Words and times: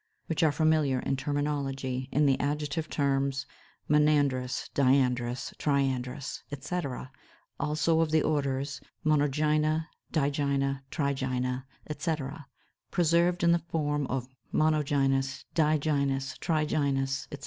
which 0.25 0.41
are 0.41 0.51
familiar 0.51 0.97
in 1.01 1.15
terminology 1.15 2.09
in 2.11 2.25
the 2.25 2.39
adjective 2.39 2.89
terms 2.89 3.45
monandrous, 3.87 4.67
diandrous, 4.73 5.53
triandrous, 5.59 6.41
etc. 6.51 7.11
(284); 7.59 7.67
also 7.67 7.99
of 7.99 8.09
the 8.09 8.23
orders, 8.23 8.81
Monogynia, 9.05 9.89
Digynia, 10.11 10.81
Trigynia, 10.89 11.65
etc., 11.87 12.47
preserved 12.89 13.43
in 13.43 13.51
the 13.51 13.61
form 13.69 14.07
of 14.07 14.27
monogynous, 14.55 15.45
digynous, 15.53 16.35
trigynous, 16.39 17.27
etc. 17.31 17.39